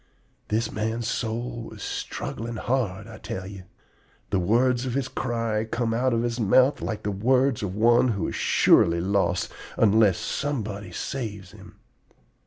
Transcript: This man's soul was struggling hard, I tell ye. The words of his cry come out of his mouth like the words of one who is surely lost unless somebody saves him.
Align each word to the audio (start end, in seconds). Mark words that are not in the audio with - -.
This 0.47 0.71
man's 0.71 1.07
soul 1.07 1.61
was 1.71 1.83
struggling 1.83 2.55
hard, 2.55 3.05
I 3.05 3.19
tell 3.19 3.45
ye. 3.45 3.65
The 4.31 4.39
words 4.39 4.87
of 4.87 4.95
his 4.95 5.07
cry 5.07 5.63
come 5.63 5.93
out 5.93 6.11
of 6.11 6.23
his 6.23 6.39
mouth 6.39 6.81
like 6.81 7.03
the 7.03 7.11
words 7.11 7.61
of 7.61 7.75
one 7.75 8.07
who 8.07 8.27
is 8.27 8.33
surely 8.35 8.99
lost 8.99 9.51
unless 9.77 10.17
somebody 10.17 10.91
saves 10.91 11.51
him. 11.51 11.75